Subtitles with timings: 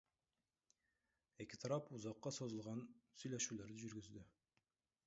[1.45, 2.83] Эки тарап узакка созулган
[3.21, 4.27] сүйлөшүүлөрдү жүргүздү.